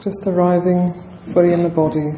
Just 0.00 0.26
arriving 0.26 0.88
fully 1.32 1.52
in 1.52 1.64
the 1.64 1.68
body. 1.68 2.12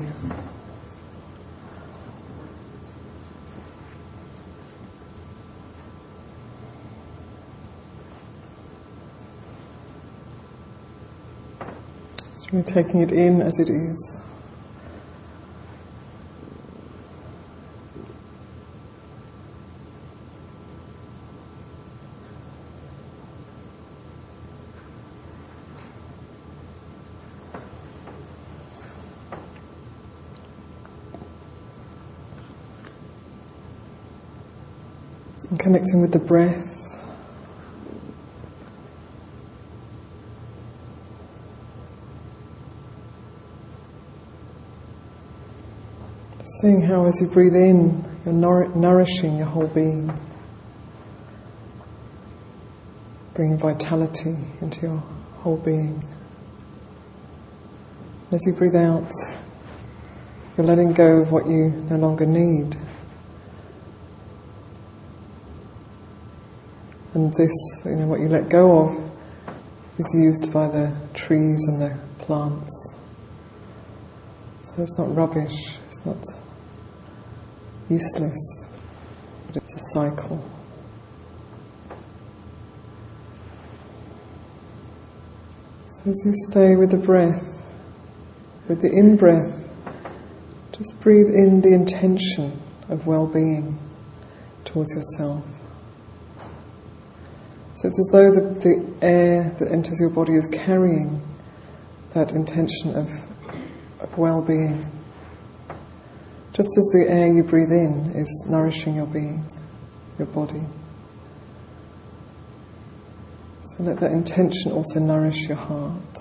Just 12.33 12.53
really 12.53 12.65
taking 12.65 13.01
it 13.01 13.11
in 13.11 13.41
as 13.41 13.59
it 13.59 13.71
is. 13.71 14.21
And 35.49 35.59
connecting 35.81 36.01
with 36.01 36.13
the 36.13 36.19
breath. 36.19 36.77
Seeing 46.61 46.83
how 46.83 47.07
as 47.07 47.21
you 47.21 47.29
breathe 47.29 47.55
in, 47.55 48.05
you're 48.25 48.35
nour- 48.35 48.75
nourishing 48.75 49.37
your 49.39 49.47
whole 49.47 49.69
being. 49.69 50.13
Bringing 53.35 53.59
vitality 53.59 54.37
into 54.61 54.83
your 54.83 55.03
whole 55.39 55.57
being. 55.57 56.03
As 58.33 58.41
you 58.47 58.53
breathe 58.53 58.77
out, 58.77 59.11
you're 60.57 60.67
letting 60.67 60.93
go 60.93 61.21
of 61.21 61.33
what 61.33 61.47
you 61.47 61.71
no 61.91 61.97
longer 61.97 62.27
need. 62.27 62.77
And 67.21 67.35
this, 67.35 67.83
you 67.85 67.97
know, 67.97 68.07
what 68.07 68.21
you 68.21 68.31
let 68.31 68.49
go 68.49 68.79
of 68.79 69.11
is 69.99 70.11
used 70.19 70.51
by 70.55 70.69
the 70.69 70.97
trees 71.13 71.63
and 71.69 71.79
the 71.79 71.99
plants. 72.19 72.95
So 74.63 74.81
it's 74.81 74.99
not 74.99 75.15
rubbish, 75.15 75.79
it's 75.87 76.07
not 76.07 76.25
useless, 77.91 78.71
but 79.47 79.57
it's 79.57 79.75
a 79.75 80.01
cycle. 80.01 80.43
So 85.85 86.09
as 86.09 86.23
you 86.25 86.33
stay 86.49 86.75
with 86.75 86.91
the 86.91 86.97
breath, 86.97 87.77
with 88.67 88.81
the 88.81 88.91
in 88.91 89.19
breath, 89.19 89.71
just 90.73 90.99
breathe 91.03 91.29
in 91.29 91.61
the 91.61 91.75
intention 91.75 92.59
of 92.89 93.07
well 93.07 93.27
being 93.27 93.79
towards 94.65 94.95
yourself. 94.95 95.60
So 97.81 97.87
it's 97.87 97.99
as 97.99 98.11
though 98.13 98.31
the, 98.31 98.61
the 98.61 99.07
air 99.07 99.57
that 99.59 99.73
enters 99.73 100.01
your 100.01 100.11
body 100.11 100.35
is 100.35 100.47
carrying 100.49 101.23
that 102.13 102.33
intention 102.33 102.95
of, 102.95 103.09
of 104.03 104.19
well 104.19 104.43
being. 104.43 104.83
Just 106.53 106.77
as 106.77 106.91
the 106.93 107.07
air 107.09 107.33
you 107.33 107.43
breathe 107.43 107.73
in 107.73 108.13
is 108.15 108.47
nourishing 108.51 108.97
your 108.97 109.07
being, 109.07 109.47
your 110.19 110.27
body. 110.27 110.61
So 113.63 113.83
let 113.85 113.99
that 114.01 114.13
intention 114.13 114.73
also 114.73 115.01
nourish 115.01 115.49
your 115.49 115.57
heart. 115.57 116.17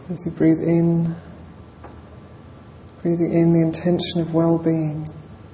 So 0.00 0.14
as 0.14 0.26
you 0.26 0.32
breathe 0.32 0.58
in, 0.58 1.14
breathing 3.00 3.32
in 3.32 3.52
the 3.52 3.62
intention 3.62 4.22
of 4.22 4.34
well 4.34 4.58
being 4.58 5.06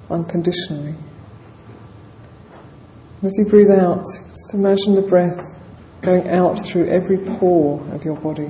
unconditionally. 0.09 0.95
As 3.21 3.37
you 3.37 3.47
breathe 3.47 3.73
out, 3.73 4.05
just 4.29 4.55
imagine 4.55 4.95
the 4.95 5.03
breath 5.03 5.61
going 6.03 6.29
out 6.29 6.55
through 6.55 6.89
every 6.89 7.19
pore 7.19 7.81
of 7.93 8.05
your 8.05 8.15
body. 8.15 8.49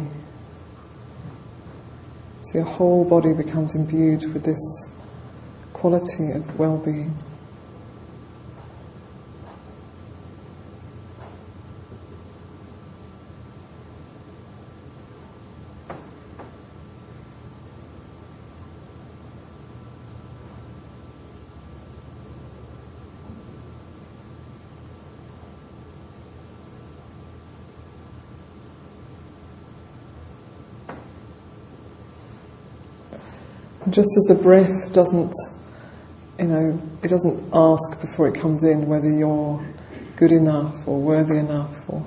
So 2.43 2.59
your 2.59 2.67
whole 2.67 3.07
body 3.07 3.33
becomes 3.33 3.75
imbued 3.75 4.31
with 4.35 4.45
this 4.45 4.95
quality 5.73 6.33
of 6.33 6.59
well 6.59 6.77
being. 6.77 7.17
Just 33.91 34.09
as 34.17 34.25
the 34.29 34.35
breath 34.35 34.93
doesn't, 34.93 35.33
you 36.39 36.47
know, 36.47 36.83
it 37.03 37.09
doesn't 37.09 37.51
ask 37.55 38.01
before 38.01 38.29
it 38.29 38.35
comes 38.35 38.65
in 38.65 38.87
whether 38.87 39.11
you're 39.11 39.65
good 40.17 40.33
enough 40.33 40.87
or 40.87 41.01
worthy 41.01 41.39
enough 41.39 41.89
or 41.89 42.05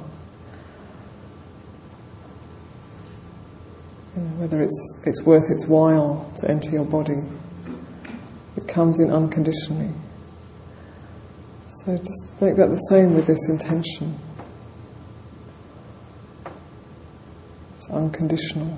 you 4.16 4.22
know, 4.22 4.30
whether 4.38 4.62
it's, 4.62 5.04
it's 5.06 5.24
worth 5.24 5.50
its 5.50 5.68
while 5.68 6.32
to 6.38 6.50
enter 6.50 6.72
your 6.72 6.86
body. 6.86 7.22
It 8.58 8.68
comes 8.68 9.00
in 9.00 9.12
unconditionally. 9.12 9.94
So 11.68 11.98
just 11.98 12.42
make 12.42 12.58
that 12.58 12.70
the 12.70 12.76
same 12.76 13.14
with 13.14 13.28
this 13.28 13.50
intention. 13.50 14.20
It's 17.76 17.90
unconditional. 17.90 18.78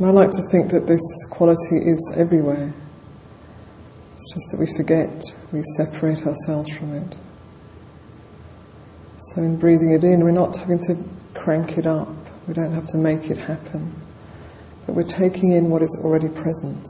And 0.00 0.08
I 0.08 0.12
like 0.12 0.30
to 0.30 0.42
think 0.50 0.70
that 0.70 0.86
this 0.86 1.02
quality 1.30 1.76
is 1.76 2.14
everywhere. 2.16 2.72
It's 4.14 4.32
just 4.32 4.50
that 4.50 4.58
we 4.58 4.64
forget, 4.74 5.22
we 5.52 5.60
separate 5.76 6.26
ourselves 6.26 6.74
from 6.74 6.94
it. 6.94 7.18
So, 9.18 9.42
in 9.42 9.58
breathing 9.58 9.92
it 9.92 10.02
in, 10.02 10.24
we're 10.24 10.30
not 10.30 10.56
having 10.56 10.78
to 10.86 10.96
crank 11.34 11.76
it 11.76 11.84
up, 11.84 12.08
we 12.48 12.54
don't 12.54 12.72
have 12.72 12.86
to 12.88 12.96
make 12.96 13.30
it 13.30 13.36
happen, 13.36 13.94
but 14.86 14.94
we're 14.94 15.02
taking 15.02 15.52
in 15.52 15.68
what 15.68 15.82
is 15.82 16.00
already 16.02 16.30
present, 16.30 16.82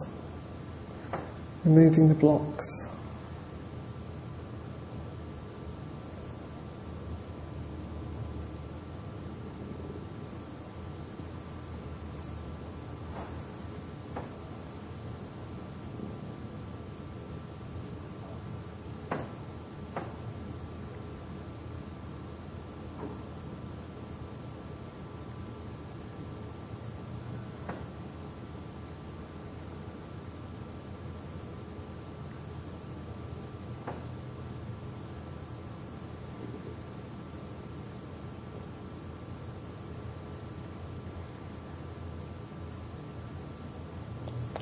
removing 1.65 2.09
the 2.09 2.15
blocks. 2.15 2.90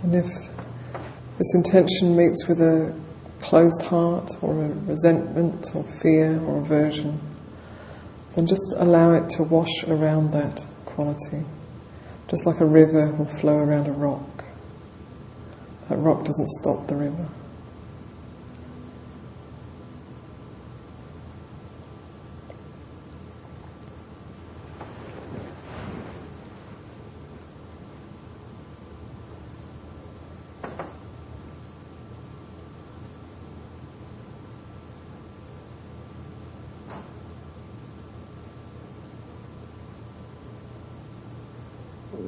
And 0.09 0.25
if 0.25 0.31
this 1.37 1.55
intention 1.55 2.17
meets 2.17 2.49
with 2.49 2.61
a 2.61 2.99
closed 3.41 3.83
heart 3.83 4.31
or 4.41 4.65
a 4.65 4.69
resentment 4.71 5.67
or 5.75 5.85
fear 5.85 6.41
or 6.41 6.63
aversion, 6.63 7.21
then 8.35 8.47
just 8.47 8.75
allow 8.79 9.13
it 9.13 9.29
to 9.29 9.43
wash 9.43 9.85
around 9.87 10.31
that 10.31 10.65
quality. 10.87 11.45
Just 12.27 12.47
like 12.47 12.59
a 12.61 12.65
river 12.65 13.13
will 13.13 13.27
flow 13.27 13.53
around 13.53 13.87
a 13.87 13.93
rock. 13.93 14.45
That 15.91 15.99
rock 15.99 16.25
doesn't 16.25 16.49
stop 16.49 16.87
the 16.87 16.97
river. 16.97 17.29
So, 42.11 42.19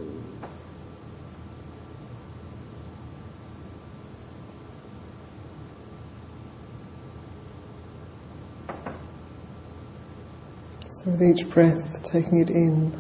with 11.07 11.23
each 11.23 11.49
breath, 11.49 12.05
taking 12.05 12.41
it 12.41 12.51
in, 12.51 12.93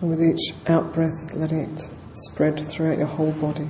and 0.00 0.10
with 0.10 0.22
each 0.22 0.54
out 0.68 0.94
breath, 0.94 1.34
letting 1.34 1.58
it 1.58 1.90
spread 2.14 2.58
throughout 2.58 2.96
your 2.96 3.06
whole 3.06 3.32
body. 3.32 3.68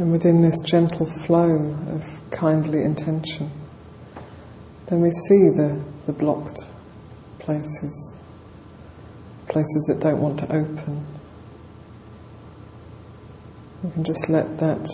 And 0.00 0.12
within 0.12 0.40
this 0.40 0.58
gentle 0.60 1.04
flow 1.04 1.76
of 1.90 2.22
kindly 2.30 2.82
intention, 2.84 3.50
then 4.86 5.02
we 5.02 5.10
see 5.10 5.50
the, 5.50 5.78
the 6.06 6.14
blocked 6.14 6.60
places, 7.38 8.14
places 9.46 9.84
that 9.88 10.00
don't 10.00 10.22
want 10.22 10.38
to 10.38 10.46
open. 10.46 11.06
We 13.82 13.90
can 13.90 14.02
just 14.02 14.30
let 14.30 14.56
that 14.56 14.88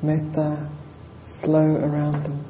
metta 0.00 0.70
flow 1.26 1.74
around 1.74 2.22
them. 2.22 2.44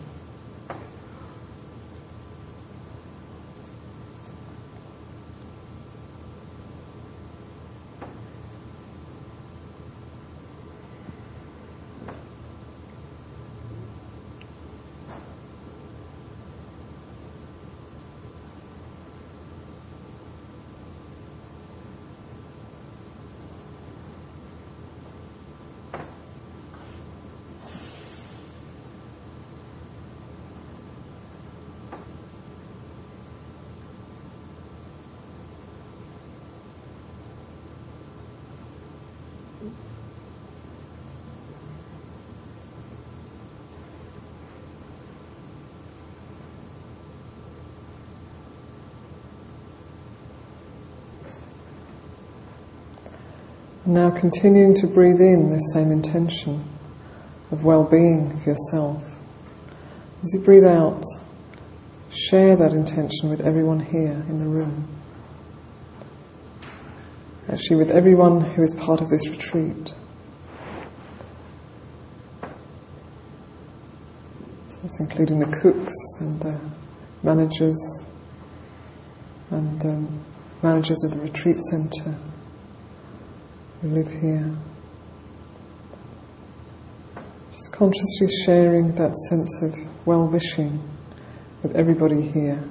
Now 53.95 54.11
continuing 54.11 54.75
to 54.75 54.89
breathe 54.89 55.21
in 55.21 55.51
this 55.51 55.73
same 55.73 55.93
intention 55.93 56.69
of 57.53 57.65
well-being 57.65 58.33
of 58.33 58.45
yourself. 58.45 59.23
As 60.21 60.35
you 60.35 60.41
breathe 60.41 60.65
out, 60.65 61.05
share 62.11 62.57
that 62.57 62.73
intention 62.73 63.31
with 63.31 63.41
everyone 63.41 63.79
here 63.79 64.25
in 64.29 64.41
the 64.41 64.49
room. 64.49 64.89
Actually, 67.49 67.77
with 67.77 67.93
everyone 67.93 68.41
who 68.41 68.65
is 68.65 68.75
part 68.75 69.01
of 69.01 69.11
this 69.11 69.31
retreat. 69.31 69.95
So 74.67 74.79
that's 74.83 74.99
including 74.99 75.39
the 75.39 75.57
cooks 75.57 75.95
and 76.19 76.41
the 76.41 76.61
managers 77.23 77.79
and 79.51 79.81
the 79.81 79.91
um, 79.91 80.25
managers 80.65 81.05
of 81.05 81.13
the 81.13 81.21
retreat 81.21 81.59
centre 81.61 82.19
live 83.89 84.11
here. 84.11 84.57
Just 87.53 87.73
consciously 87.73 88.29
sharing 88.45 88.95
that 88.95 89.15
sense 89.29 89.63
of 89.63 90.07
well 90.07 90.27
wishing 90.27 90.83
with 91.63 91.77
everybody 91.77 92.23
here. 92.23 92.63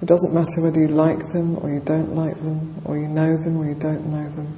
It 0.00 0.06
doesn't 0.06 0.34
matter 0.34 0.60
whether 0.60 0.80
you 0.80 0.88
like 0.88 1.32
them 1.32 1.56
or 1.58 1.70
you 1.70 1.80
don't 1.80 2.14
like 2.14 2.34
them, 2.36 2.82
or 2.84 2.98
you 2.98 3.08
know 3.08 3.36
them 3.36 3.56
or 3.56 3.66
you 3.66 3.74
don't 3.74 4.06
know 4.06 4.28
them. 4.28 4.52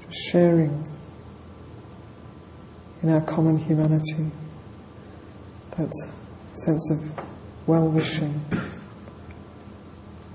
Just 0.00 0.30
sharing 0.30 0.86
in 3.02 3.10
our 3.10 3.20
common 3.20 3.58
humanity 3.58 4.30
that 5.76 5.92
sense 6.52 6.90
of 6.90 7.26
well 7.66 7.88
wishing, 7.88 8.40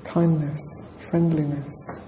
kindness, 0.03 0.86
friendliness. 1.00 2.01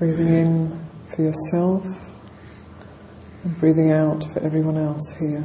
Breathing 0.00 0.28
in 0.28 0.86
for 1.04 1.20
yourself 1.20 1.84
and 3.44 3.60
breathing 3.60 3.92
out 3.92 4.24
for 4.24 4.40
everyone 4.40 4.78
else 4.78 5.14
here. 5.20 5.44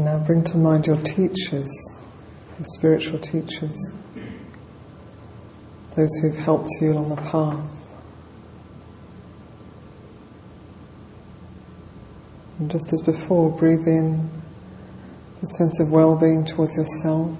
Now 0.00 0.18
bring 0.18 0.42
to 0.44 0.56
mind 0.56 0.86
your 0.86 0.96
teachers, 0.96 1.70
your 2.56 2.64
spiritual 2.64 3.18
teachers, 3.18 3.92
those 5.94 6.08
who've 6.22 6.38
helped 6.38 6.70
you 6.80 6.92
along 6.92 7.10
the 7.10 7.16
path. 7.16 7.94
And 12.58 12.70
just 12.70 12.90
as 12.94 13.02
before, 13.02 13.50
breathe 13.50 13.86
in 13.86 14.30
the 15.42 15.46
sense 15.46 15.78
of 15.80 15.92
well 15.92 16.16
being 16.16 16.46
towards 16.46 16.78
yourself. 16.78 17.36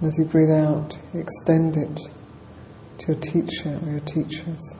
And 0.00 0.08
as 0.08 0.18
you 0.18 0.24
breathe 0.24 0.50
out, 0.50 0.98
extend 1.14 1.76
it 1.76 2.00
to 2.98 3.12
your 3.12 3.20
teacher 3.20 3.78
or 3.80 3.90
your 3.92 4.00
teachers. 4.00 4.74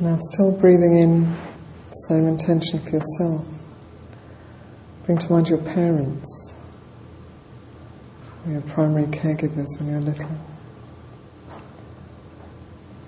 Now, 0.00 0.16
still 0.20 0.52
breathing 0.52 0.96
in 0.96 1.36
same 1.90 2.28
intention 2.28 2.78
for 2.78 2.90
yourself. 2.90 3.44
Bring 5.04 5.18
to 5.18 5.32
mind 5.32 5.48
your 5.48 5.58
parents, 5.58 6.56
your 8.46 8.60
primary 8.60 9.06
caregivers 9.06 9.66
when 9.80 9.88
you're 9.88 10.00
little. 10.00 10.38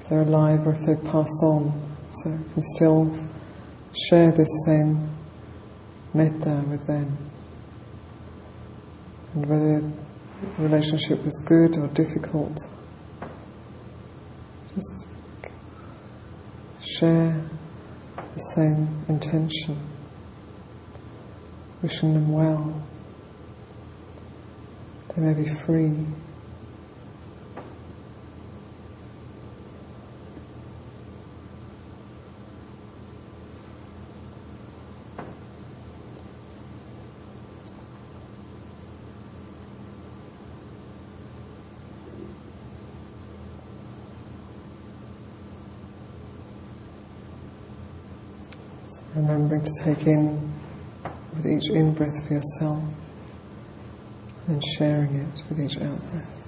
If 0.00 0.09
they're 0.09 0.23
alive 0.23 0.66
or 0.66 0.73
if 0.73 0.80
they've 0.80 1.04
passed 1.12 1.40
on, 1.44 1.80
so 2.11 2.30
you 2.30 2.44
can 2.54 2.62
still 2.62 3.16
share 4.09 4.32
this 4.32 4.64
same 4.66 5.11
metta 6.12 6.64
with 6.68 6.88
them. 6.88 7.16
And 9.35 9.47
whether 9.47 9.80
the 9.80 9.92
relationship 10.59 11.23
was 11.23 11.40
good 11.47 11.78
or 11.78 11.87
difficult, 11.87 12.59
just 14.75 15.06
share 17.00 17.42
the 18.14 18.38
same 18.38 18.87
intention, 19.09 19.75
wishing 21.80 22.12
them 22.12 22.30
well. 22.30 22.87
They 25.09 25.23
may 25.23 25.33
be 25.33 25.49
free. 25.49 25.97
Remembering 49.21 49.63
to 49.63 49.71
take 49.85 50.06
in 50.06 50.50
with 51.35 51.47
each 51.47 51.69
in 51.69 51.93
breath 51.93 52.26
for 52.26 52.35
yourself 52.35 52.83
and 54.47 54.65
sharing 54.65 55.15
it 55.15 55.45
with 55.50 55.61
each 55.61 55.76
out 55.76 55.99
breath. 56.11 56.40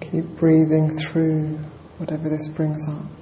And 0.00 0.12
keep 0.12 0.36
breathing 0.36 0.96
through 0.96 1.58
whatever 1.98 2.28
this 2.28 2.46
brings 2.46 2.88
up. 2.88 3.17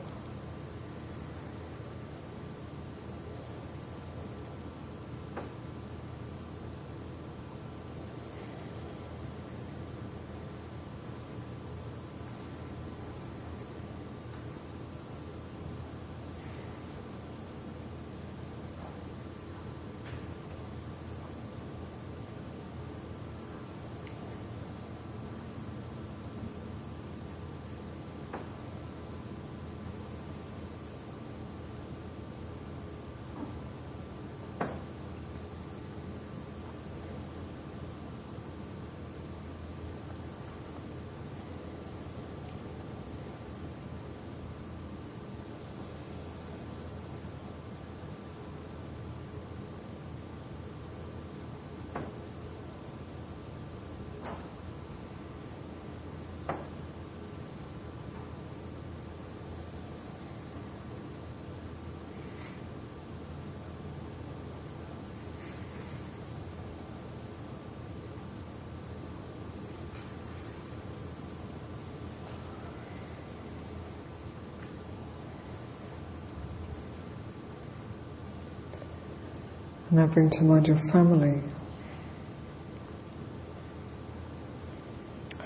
Now 79.88 80.08
bring 80.08 80.30
to 80.30 80.42
mind 80.42 80.66
your 80.66 80.78
family. 80.90 81.40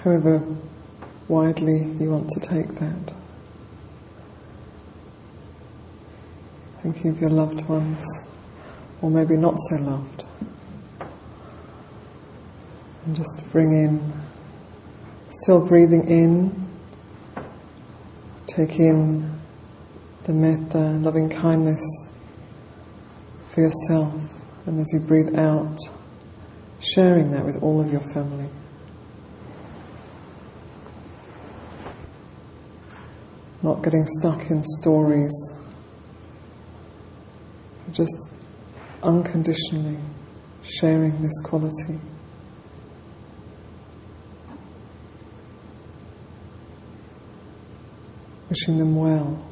However 0.02 0.56
widely 1.28 1.84
you 2.00 2.10
want 2.10 2.30
to 2.30 2.40
take 2.40 2.68
that. 2.76 3.14
Thinking 6.78 7.10
of 7.10 7.20
your 7.20 7.28
loved 7.28 7.68
ones, 7.68 8.02
or 9.02 9.10
maybe 9.10 9.36
not 9.36 9.56
so 9.58 9.76
loved. 9.76 10.24
And 13.04 13.14
just 13.14 13.38
to 13.38 13.44
bring 13.50 13.72
in, 13.72 14.12
still 15.28 15.66
breathing 15.66 16.08
in, 16.08 16.66
take 18.46 18.78
in 18.78 19.38
the 20.22 20.32
metta, 20.32 20.78
loving 20.78 21.28
kindness 21.28 22.09
for 23.50 23.62
yourself, 23.62 24.44
and 24.66 24.78
as 24.78 24.90
you 24.92 25.00
breathe 25.00 25.36
out, 25.36 25.78
sharing 26.78 27.30
that 27.32 27.44
with 27.44 27.62
all 27.62 27.80
of 27.80 27.90
your 27.90 28.00
family. 28.00 28.48
Not 33.62 33.82
getting 33.82 34.06
stuck 34.06 34.50
in 34.50 34.62
stories, 34.62 35.32
just 37.92 38.30
unconditionally 39.02 39.98
sharing 40.62 41.20
this 41.20 41.40
quality. 41.42 41.98
Wishing 48.48 48.78
them 48.78 48.96
well. 48.96 49.49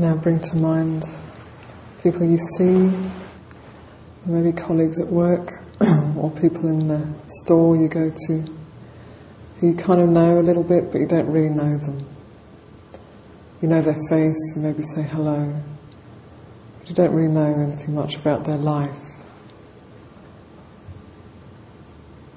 Now 0.00 0.16
bring 0.16 0.40
to 0.40 0.56
mind 0.56 1.04
people 2.02 2.24
you 2.24 2.38
see, 2.38 2.90
maybe 4.24 4.50
colleagues 4.50 4.98
at 4.98 5.08
work, 5.08 5.62
or 6.16 6.30
people 6.30 6.70
in 6.70 6.88
the 6.88 7.06
store 7.26 7.76
you 7.76 7.86
go 7.86 8.10
to, 8.10 8.44
who 9.58 9.66
you 9.66 9.74
kind 9.74 10.00
of 10.00 10.08
know 10.08 10.38
a 10.38 10.40
little 10.40 10.62
bit, 10.62 10.90
but 10.90 11.02
you 11.02 11.06
don't 11.06 11.30
really 11.30 11.54
know 11.54 11.76
them. 11.76 12.08
You 13.60 13.68
know 13.68 13.82
their 13.82 13.98
face, 14.08 14.54
you 14.56 14.62
maybe 14.62 14.80
say 14.80 15.02
hello, 15.02 15.60
but 16.78 16.88
you 16.88 16.94
don't 16.94 17.12
really 17.12 17.34
know 17.34 17.60
anything 17.60 17.94
much 17.94 18.16
about 18.16 18.46
their 18.46 18.56
life. 18.56 19.22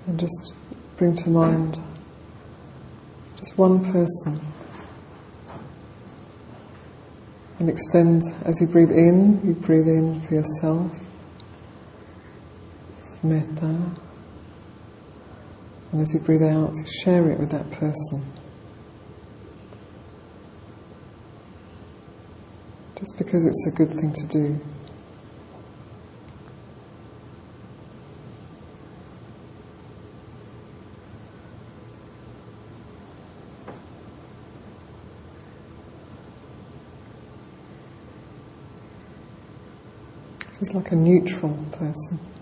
And 0.06 0.20
just 0.20 0.54
bring 0.98 1.16
to 1.16 1.30
mind 1.30 1.80
just 3.38 3.58
one 3.58 3.90
person 3.90 4.42
And 7.64 7.70
extend 7.70 8.24
as 8.44 8.60
you 8.60 8.68
breathe 8.68 8.92
in, 8.92 9.40
you 9.42 9.54
breathe 9.54 9.88
in 9.88 10.20
for 10.20 10.34
yourself. 10.34 11.00
It's 12.98 13.24
metta. 13.24 13.90
And 15.94 16.02
as 16.02 16.14
you 16.14 16.20
breathe 16.20 16.44
out, 16.44 16.74
you 16.76 16.86
share 16.86 17.32
it 17.32 17.40
with 17.40 17.52
that 17.52 17.72
person. 17.72 18.22
Just 23.00 23.18
because 23.18 23.46
it's 23.46 23.66
a 23.68 23.72
good 23.72 23.92
thing 23.92 24.12
to 24.12 24.28
do. 24.28 24.60
She's 40.64 40.74
like 40.74 40.94
a 40.94 40.96
neutral 40.96 41.58
person. 41.74 42.33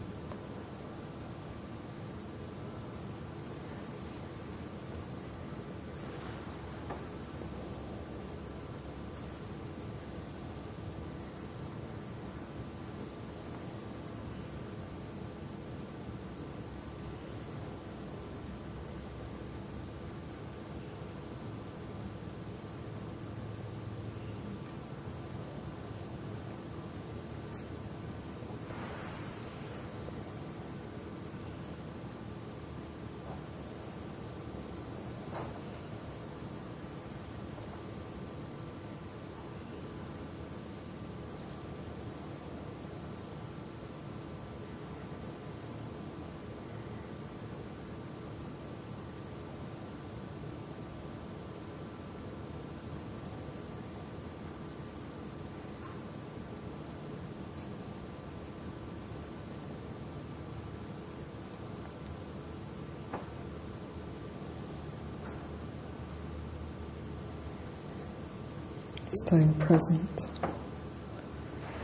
Staying 69.12 69.54
present 69.56 70.22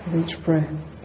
with 0.06 0.16
each 0.16 0.42
breath. 0.44 0.97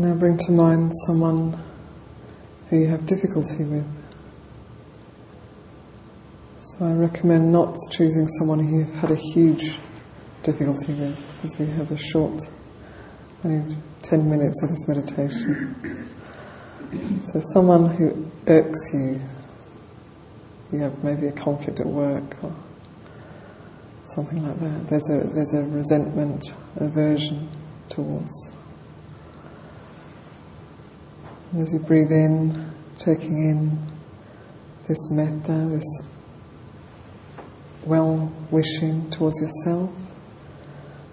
Now 0.00 0.14
bring 0.14 0.38
to 0.38 0.52
mind 0.52 0.92
someone 1.06 1.62
who 2.70 2.78
you 2.78 2.86
have 2.86 3.04
difficulty 3.04 3.64
with. 3.64 3.86
So 6.58 6.86
I 6.86 6.92
recommend 6.92 7.52
not 7.52 7.76
choosing 7.90 8.26
someone 8.26 8.60
who 8.60 8.78
you've 8.78 8.94
had 8.94 9.10
a 9.10 9.20
huge 9.34 9.78
difficulty 10.42 10.94
with, 10.94 11.36
because 11.36 11.58
we 11.58 11.66
have 11.66 11.90
a 11.90 11.98
short, 11.98 12.40
only 13.44 13.76
10 14.00 14.30
minutes 14.30 14.62
of 14.62 14.70
this 14.70 14.88
meditation. 14.88 16.08
So 17.30 17.40
someone 17.52 17.90
who 17.90 18.32
irks 18.46 18.80
you, 18.94 19.20
you 20.72 20.78
have 20.78 21.04
maybe 21.04 21.26
a 21.26 21.32
conflict 21.32 21.78
at 21.78 21.86
work 21.86 22.42
or 22.42 22.56
something 24.04 24.46
like 24.46 24.58
that. 24.60 24.88
There's 24.88 25.10
a, 25.10 25.28
there's 25.34 25.52
a 25.52 25.64
resentment, 25.64 26.54
aversion 26.76 27.50
towards. 27.90 28.54
And 31.52 31.62
as 31.62 31.74
you 31.74 31.80
breathe 31.80 32.12
in, 32.12 32.72
taking 32.96 33.38
in 33.38 33.78
this 34.86 35.10
metta, 35.10 35.68
this 35.68 36.00
well 37.84 38.32
wishing 38.50 39.10
towards 39.10 39.40
yourself, 39.40 39.90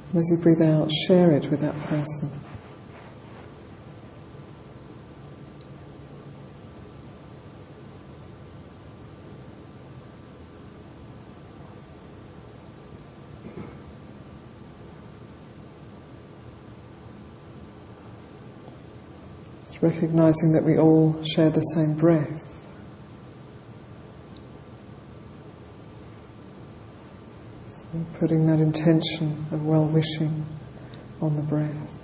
and 0.10 0.19
as 0.19 0.30
you 0.30 0.38
breathe 0.38 0.62
out, 0.62 0.91
share 0.91 1.32
it 1.32 1.50
with 1.50 1.62
that 1.62 1.80
person. 1.82 2.30
recognizing 19.88 20.52
that 20.54 20.63
we 20.63 20.78
all 20.78 21.21
share 21.23 21.50
the 21.50 21.62
same 21.62 21.95
breath. 21.95 22.65
So 27.67 27.86
putting 28.19 28.45
that 28.47 28.60
intention 28.60 29.45
of 29.52 29.65
well 29.65 29.86
wishing 29.86 30.45
on 31.21 31.36
the 31.36 31.43
breath. 31.43 31.97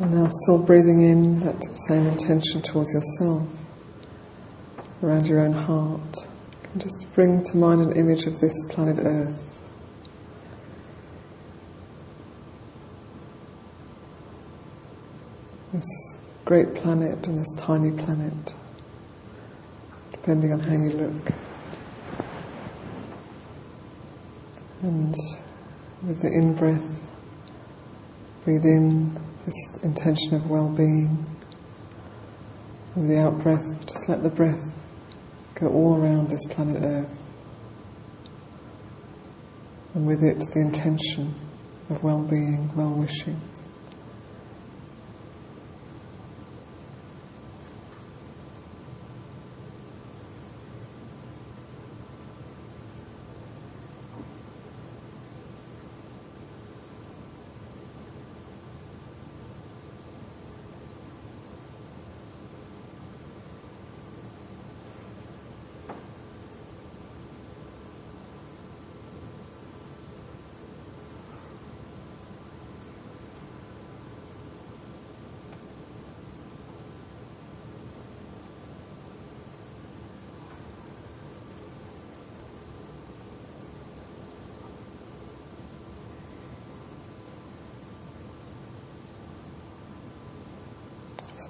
And 0.00 0.14
now, 0.14 0.28
still 0.30 0.58
breathing 0.58 1.02
in 1.02 1.40
that 1.40 1.62
same 1.76 2.06
intention 2.06 2.62
towards 2.62 2.94
yourself, 2.94 3.46
around 5.02 5.28
your 5.28 5.40
own 5.40 5.52
heart. 5.52 6.16
And 6.72 6.80
just 6.80 7.06
bring 7.14 7.42
to 7.42 7.56
mind 7.58 7.82
an 7.82 7.92
image 7.92 8.24
of 8.24 8.40
this 8.40 8.64
planet 8.70 8.96
Earth. 8.98 9.60
This 15.74 16.22
great 16.46 16.74
planet 16.74 17.26
and 17.26 17.38
this 17.38 17.52
tiny 17.58 17.90
planet, 17.90 18.54
depending 20.12 20.54
on 20.54 20.60
how 20.60 20.72
you 20.72 20.90
look. 20.92 21.32
And 24.80 25.14
with 26.02 26.22
the 26.22 26.32
in 26.32 26.54
breath, 26.54 27.10
breathe 28.44 28.64
in 28.64 29.29
this 29.44 29.82
intention 29.82 30.34
of 30.34 30.48
well 30.48 30.68
being. 30.68 31.26
With 32.94 33.08
the 33.08 33.18
out 33.18 33.38
breath, 33.38 33.86
just 33.86 34.08
let 34.08 34.22
the 34.22 34.30
breath 34.30 34.74
go 35.54 35.68
all 35.68 35.96
around 35.96 36.28
this 36.28 36.44
planet 36.46 36.82
Earth. 36.82 37.16
And 39.94 40.06
with 40.06 40.22
it, 40.22 40.38
the 40.38 40.60
intention 40.60 41.34
of 41.88 42.02
well 42.02 42.22
being, 42.22 42.70
well 42.74 42.92
wishing. 42.92 43.40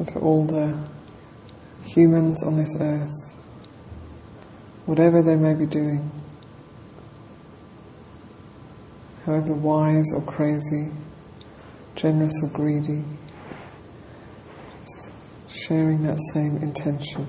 For 0.06 0.18
all 0.20 0.46
the 0.46 0.82
humans 1.84 2.42
on 2.42 2.56
this 2.56 2.74
earth, 2.80 3.34
whatever 4.86 5.22
they 5.22 5.36
may 5.36 5.54
be 5.54 5.66
doing, 5.66 6.10
however 9.26 9.52
wise 9.52 10.10
or 10.14 10.22
crazy, 10.22 10.90
generous 11.96 12.32
or 12.42 12.48
greedy, 12.48 13.04
just 14.78 15.10
sharing 15.48 16.02
that 16.04 16.18
same 16.32 16.56
intention. 16.56 17.26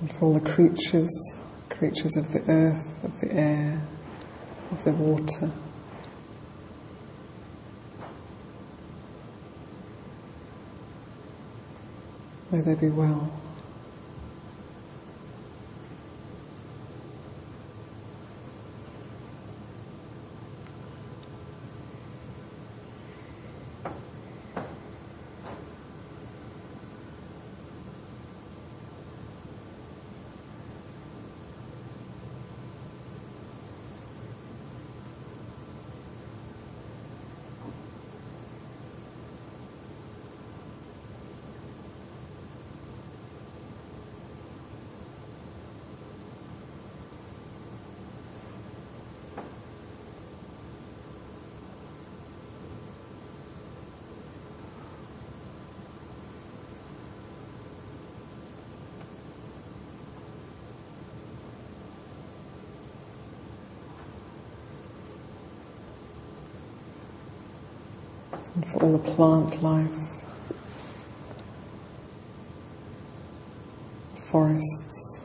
And 0.00 0.10
for 0.12 0.26
all 0.26 0.34
the 0.34 0.50
creatures, 0.50 1.10
creatures 1.68 2.16
of 2.16 2.32
the 2.32 2.42
earth, 2.48 3.04
of 3.04 3.20
the 3.20 3.32
air, 3.32 3.86
of 4.70 4.82
the 4.84 4.92
water. 4.92 5.52
May 12.50 12.62
they 12.62 12.74
be 12.74 12.88
well. 12.88 13.39
And 68.54 68.66
for 68.66 68.82
all 68.82 68.92
the 68.92 68.98
plant 68.98 69.62
life, 69.62 70.24
forests, 74.14 75.20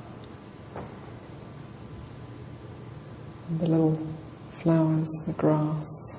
and 3.49 3.59
the 3.59 3.67
little 3.67 4.07
flowers, 4.49 5.09
the 5.25 5.33
grass. 5.33 6.17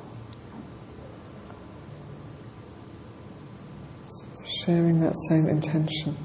So 4.06 4.44
sharing 4.64 5.00
that 5.00 5.16
same 5.28 5.48
intention. 5.48 6.16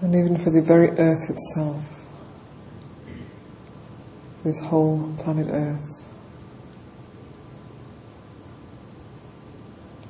And 0.00 0.14
even 0.14 0.36
for 0.36 0.50
the 0.50 0.62
very 0.62 0.90
earth 0.90 1.28
itself, 1.28 2.00
this 4.44 4.58
whole 4.60 5.14
planet 5.18 5.48
Earth. 5.50 6.10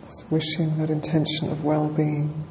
Just 0.04 0.30
wishing 0.30 0.78
that 0.78 0.90
intention 0.90 1.50
of 1.50 1.64
well 1.64 1.88
being. 1.88 2.44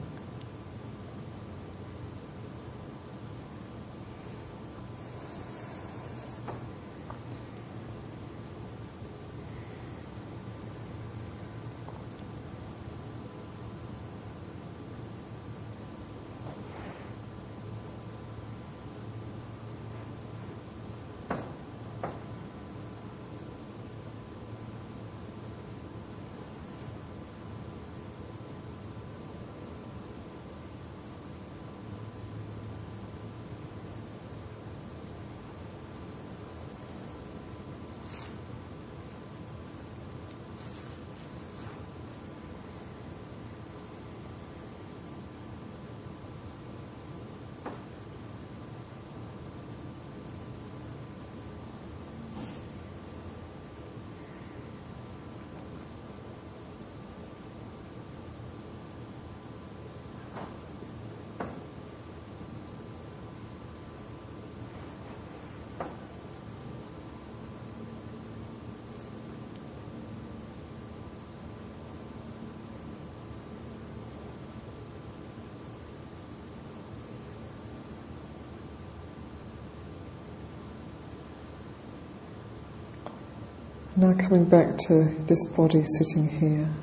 Now 84.00 84.14
coming 84.14 84.46
back 84.46 84.78
to 84.88 85.14
this 85.28 85.46
body 85.58 85.84
sitting 85.84 86.30
here, 86.30 86.74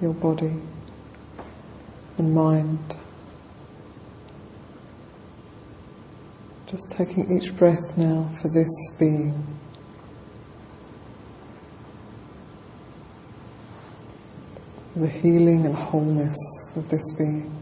your 0.00 0.14
body 0.14 0.54
and 2.16 2.34
mind. 2.34 2.96
Just 6.66 6.90
taking 6.92 7.30
each 7.36 7.54
breath 7.58 7.98
now 7.98 8.30
for 8.40 8.48
this 8.48 8.96
being. 8.98 9.46
The 14.96 15.08
healing 15.08 15.66
and 15.66 15.74
wholeness 15.74 16.72
of 16.74 16.88
this 16.88 17.12
being. 17.18 17.61